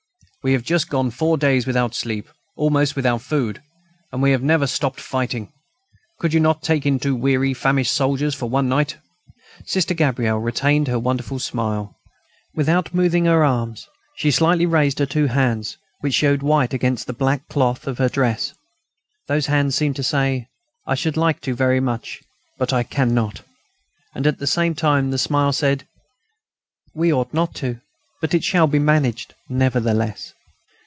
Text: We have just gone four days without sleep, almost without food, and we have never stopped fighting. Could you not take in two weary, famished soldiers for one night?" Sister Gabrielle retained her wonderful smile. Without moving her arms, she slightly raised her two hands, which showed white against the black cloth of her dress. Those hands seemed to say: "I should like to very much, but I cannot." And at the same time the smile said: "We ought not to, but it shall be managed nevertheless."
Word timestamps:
We 0.43 0.53
have 0.53 0.63
just 0.63 0.89
gone 0.89 1.11
four 1.11 1.37
days 1.37 1.67
without 1.67 1.93
sleep, 1.93 2.27
almost 2.57 2.95
without 2.95 3.21
food, 3.21 3.61
and 4.11 4.23
we 4.23 4.31
have 4.31 4.41
never 4.41 4.65
stopped 4.65 4.99
fighting. 4.99 5.53
Could 6.19 6.33
you 6.33 6.39
not 6.39 6.63
take 6.63 6.83
in 6.83 6.97
two 6.99 7.15
weary, 7.15 7.53
famished 7.53 7.91
soldiers 7.93 8.33
for 8.33 8.49
one 8.49 8.67
night?" 8.67 8.97
Sister 9.67 9.93
Gabrielle 9.93 10.39
retained 10.39 10.87
her 10.87 10.97
wonderful 10.97 11.37
smile. 11.37 11.95
Without 12.55 12.91
moving 12.91 13.25
her 13.25 13.43
arms, 13.45 13.87
she 14.15 14.31
slightly 14.31 14.65
raised 14.65 14.97
her 14.97 15.05
two 15.05 15.27
hands, 15.27 15.77
which 15.99 16.15
showed 16.15 16.41
white 16.41 16.73
against 16.73 17.05
the 17.05 17.13
black 17.13 17.47
cloth 17.47 17.85
of 17.85 17.99
her 17.99 18.09
dress. 18.09 18.55
Those 19.27 19.45
hands 19.45 19.75
seemed 19.75 19.97
to 19.97 20.01
say: 20.03 20.47
"I 20.87 20.95
should 20.95 21.17
like 21.17 21.39
to 21.41 21.53
very 21.53 21.79
much, 21.79 22.19
but 22.57 22.73
I 22.73 22.81
cannot." 22.81 23.41
And 24.15 24.25
at 24.25 24.39
the 24.39 24.47
same 24.47 24.73
time 24.73 25.11
the 25.11 25.19
smile 25.19 25.53
said: 25.53 25.87
"We 26.95 27.13
ought 27.13 27.31
not 27.31 27.53
to, 27.57 27.79
but 28.19 28.35
it 28.35 28.43
shall 28.43 28.67
be 28.67 28.77
managed 28.77 29.33
nevertheless." 29.49 30.31